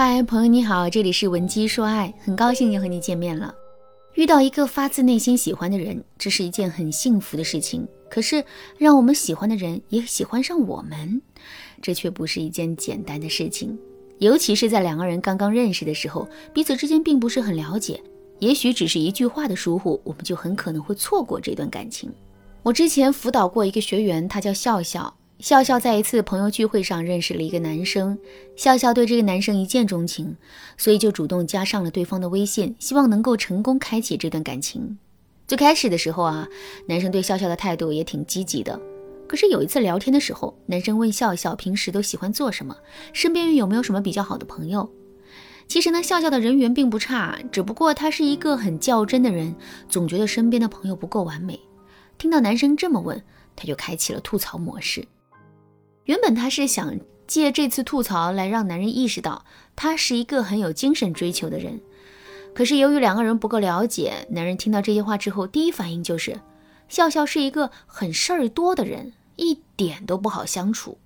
[0.00, 3.52] 嗨，朋友你好，这里是文姬说爱，很高兴又和你见面了。
[4.14, 7.84] 遇到一个发自内心喜欢的人，这是一件很幸福的事情。
[8.08, 8.44] 可是，
[8.76, 11.20] 让我们喜欢的人也喜欢上我们，
[11.82, 13.76] 这却不是一件简单的事情。
[14.18, 18.00] 尤其是在两个人刚刚认识的时候，彼此之间并不是很了解，
[18.38, 22.08] 也许只是一句话的疏忽，我们就很可能会错过这段感情。
[22.62, 25.12] 我之前辅导过一个学员，他叫笑笑。
[25.40, 28.18] 笑笑在一次朋友聚会上认识了一个男生，
[28.56, 30.36] 笑笑对这个男生一见钟情，
[30.76, 34.98] 所以就主动加上了对方的微信，希望能够成功开启这段感情。
[35.46, 36.48] 最开始的时候啊，
[36.86, 38.80] 男生对笑笑的态度也挺积极的。
[39.28, 42.76] 可是有一次聊天的时候，男生问笑笑平时都喜欢做什么，
[43.12, 44.90] 身边有没有什么比较好的朋友。
[45.68, 49.54] 其实呢，笑笑的人缘并不差，只不过他是一个很较真的人，
[49.88, 51.60] 总觉得身边的朋友不够完美。
[52.16, 53.22] 听到男生这么问，
[53.54, 55.06] 他就开启了吐槽模式。
[56.08, 59.44] 原本他是想借这次吐槽来让男人意识到
[59.76, 61.82] 他是一个很有精神追求的人，
[62.54, 66.40] 可是由于两个人不够了解，男人听到这些话之后，第一反应就是
[66.88, 70.96] 笑笑是一个很事儿多的人，一点都不好相处。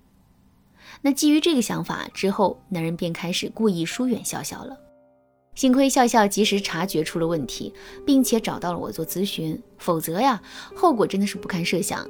[1.01, 4.77] 那基于这个想法之后，男人便开始故意疏远笑笑了。
[5.53, 7.73] 幸亏笑笑及时察觉出了问题，
[8.05, 10.41] 并且找到了我做咨询，否则呀，
[10.73, 12.07] 后果真的是不堪设想。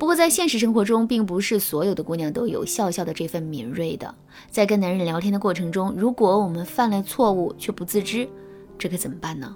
[0.00, 4.14] 不过，在现实生活中，并不是所有的姑娘都有笑笑的这份敏锐的。
[4.50, 8.26] 在跟男人聊天的过程中，如果我们犯了错误却不自知，
[8.78, 9.54] 这可怎么办呢？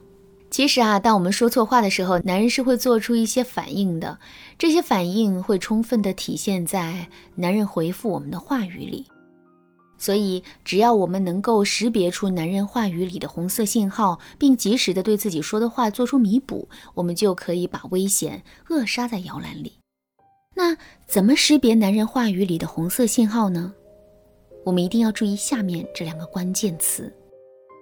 [0.50, 4.19] 其实啊，当我们说错话的时候，男人是会做出一些反应的。
[4.59, 9.06] 这些反应会充分的体现在男人回复我们的话语里。
[9.97, 19.72] 所以，只要我们能够识别出男人话语里的红色信号，并及时的对自己说的话做出弥补，我们就可以把危险扼杀在摇篮里。
[20.55, 23.74] 那怎么识别男人话语里的红色信号呢？
[24.64, 27.12] 我们一定要注意下面这两个关键词。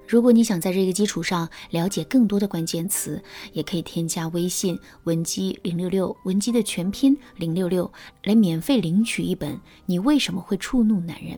[0.09, 3.23] 如果你想在这个基础上了解更多的关键词，
[3.53, 7.91] 也可以添加微信文姬零六六，文姬的全拼零六六，
[8.25, 9.55] 来免费领取一本
[9.87, 11.35] 《你为什么会触怒男人》。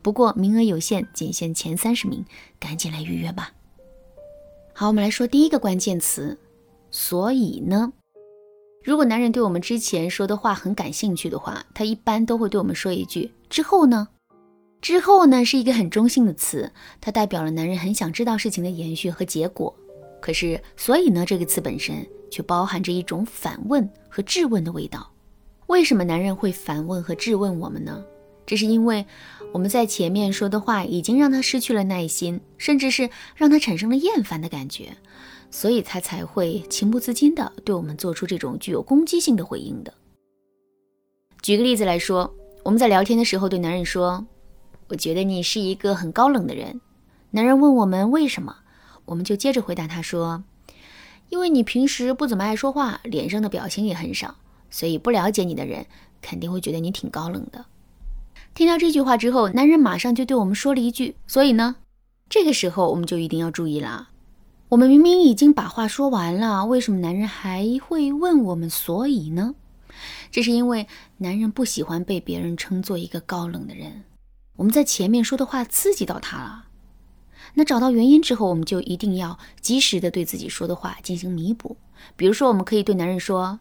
[0.00, 2.24] 不过名额有限，仅限前三十名，
[2.60, 3.52] 赶紧来预约吧。
[4.74, 6.38] 好，我们来说第一个关键词，
[6.90, 7.92] 所以呢？
[8.84, 14.08] 如果男人对我们之前说的话很感兴趣的话，他一般都会对我们说一句“之后呢？”
[14.82, 16.68] 之后呢是一个很中性的词，
[17.00, 19.72] 它代表了男人很想知道事情的延续和结果。
[20.20, 25.08] 可是，所以呢这个词本身却包含着一种反问和质问的味道。
[25.68, 28.04] 为什么男人会反问和质问我们呢？
[28.44, 29.06] 这是因为
[29.52, 34.96] 我们在前面说的话已经让他失去了耐心，甚至是让他产生了厌烦的感觉。
[35.52, 39.94] 所以他才会情不自禁地对我们做出这种具有攻击性的回应的。
[41.42, 44.26] 举个例子来说，我们在聊天的时候对男人说
[44.88, 46.80] ：“我觉得你是一个很高冷的人。”
[47.32, 48.56] 男人问我们为什么，
[49.04, 50.42] 我们就接着回答他说
[51.28, 54.36] ：“因为你平时不怎么爱说话，脸上的表情也很少，
[54.70, 55.84] 所以不了解你的人
[56.22, 57.66] 肯定会觉得你挺高冷的。”
[58.54, 61.76] 听到这句话之后，男人马上就对我们说了一句：“所以呢？”
[62.30, 64.08] 这个时候我们就一定要注意了。
[64.72, 69.54] 我们明明已经把话说完了，为什么男人还会问我们所以呢？
[70.30, 70.86] 这是因为
[71.18, 74.04] 男人不喜欢被别人称作一个高冷的人。
[74.56, 76.68] 我们在前面说的话刺激到他了。
[77.52, 81.76] 那找到原因之后，我们就一定要及时的对自己说的话进行弥补。
[82.16, 83.60] 比如说，我们可以对男人说：“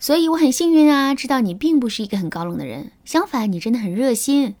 [0.00, 4.54] 所以我很幸运啊，知道你并不是一个很高冷的人，相反，你真的很热心，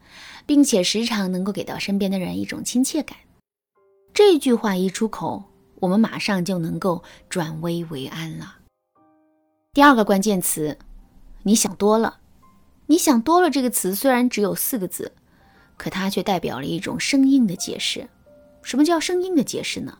[0.44, 3.16] 并且时常能够给到身边的人一种亲切感。”
[4.12, 5.44] 这句话一出口。
[5.82, 8.54] 我们马上就能够转危为安了。
[9.72, 10.78] 第二个关键词，
[11.42, 12.18] 你想多了。
[12.86, 15.10] 你想多了这个词虽然只有四个字，
[15.76, 18.08] 可它却代表了一种生硬的解释。
[18.62, 19.98] 什么叫生硬的解释呢？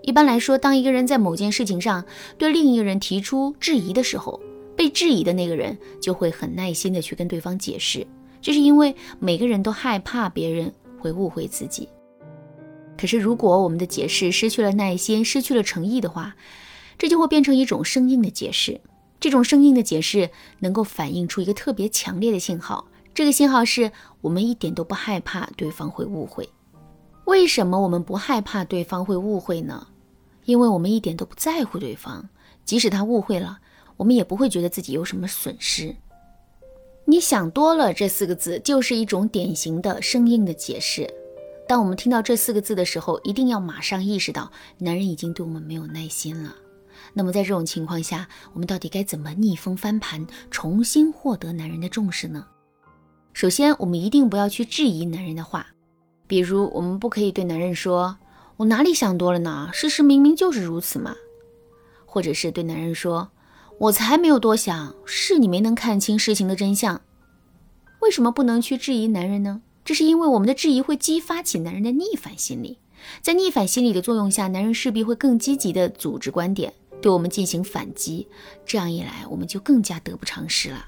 [0.00, 2.02] 一般来说，当一个人在某件事情上
[2.38, 4.40] 对另一个人提出质疑的时候，
[4.74, 8.06] 被质疑的那个人就会很耐心的去跟对方解释，
[8.40, 11.86] 这是因为每个人都害怕别人会误会自己。
[13.00, 16.36] 可是，如果我们的解释失去了耐心、失去了诚意的话，
[16.98, 18.78] 这就会变成一种生硬的解释。
[19.18, 26.46] 这种生硬的解释能够反映出一个特别强烈的信号，这个信号是我们一点都不害怕对方会误会。
[27.24, 29.86] 为什么我们不害怕对方会误会呢？
[30.44, 32.28] 因为我们一点都不在乎对方，
[32.66, 33.60] 即使他误会了，
[33.96, 35.96] 我们也不会觉得自己有什么损失。
[37.06, 41.10] 你想多了这四个字就是一种典型的生硬的解释。
[41.70, 46.52] 当我们听到这四个字的时候，一定要马上意识到，男人已经对我们没有耐心了。
[47.14, 52.44] 那么在这种情况下，我们到底该怎么逆风翻盘，重新获得男人的重视呢？
[53.32, 55.64] 首先，我们一定不要去质疑男人的话，
[56.26, 58.18] 比如，我们不可以对男人说
[58.58, 59.70] ：“我哪里想多了呢？
[59.72, 61.14] 事实明明就是如此嘛。”
[62.04, 63.30] 或者是对男人说
[63.78, 67.00] ：“我才没有多想，是你没能看清事情的真相。”
[68.02, 69.62] 为什么不能去质疑男人呢？
[69.84, 72.78] 这是因为我们的质疑会激发起男人的逆反心理，
[73.22, 78.28] 在逆反心理的作用下，男人势必会更积极地组织观点，对我们进行反击。
[78.64, 80.86] 这样一来，我们就更加得不偿失了。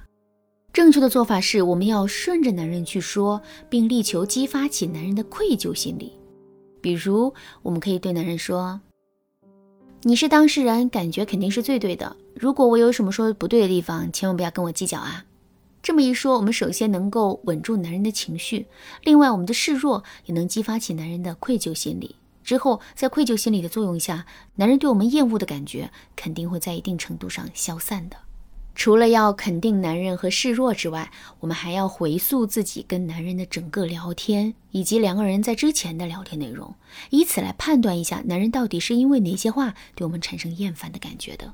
[0.72, 6.12] 正确的做法是，我们要顺着男人去说，并力求激发起男人的愧疚心理。
[6.80, 8.80] 比如，我们可以对男人说
[10.02, 12.16] ：“你是当事人，感觉肯定是最对的。
[12.34, 15.24] 如果我有什么说不对的地方，千万不要跟我计较啊。”
[15.82, 18.67] 这么一说，我们首先能够稳住男人的情绪，
[19.02, 22.14] 另外我们的示弱也能激发起男人的愧疚心理。
[22.44, 24.25] 之后，在愧疚心理的作用下，
[24.55, 28.17] 男人对我们厌恶的感觉肯定会在一定程度上消散的。
[28.75, 36.75] 除了要肯定男人和示弱之外，我们还要回溯自己跟男人的整个聊天，以及两个人在之前的聊天内容，
[37.11, 41.52] 以此来判断一下男人到底是因为哪些话对我们产生厌烦的感觉的。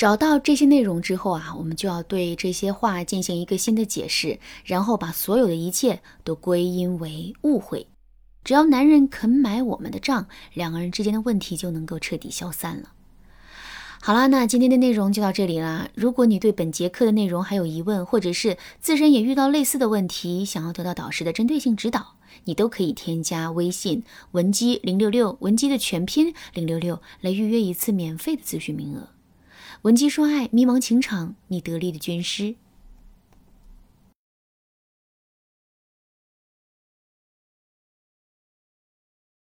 [0.00, 7.86] 找到这些内容之后啊，我们就要对这些话进行一个新的解释，然后把所有的一切都归因为误会。
[8.42, 12.92] 只要男人肯买我们的账，两个人之间的问题就能够彻底消散了。
[14.00, 15.90] 好啦，那今天的内容就到这里啦。
[15.94, 29.19] 如果你对本节课的内容还有疑问，或者是自身也遇到类似的问题，想要得到导师的针对性指导，你都可以添加微信文姬零六六，文姬的全拼零六六，来预约一次免费的咨询名额。
[29.82, 32.54] 文姬说爱，迷茫情场，你得力的军师。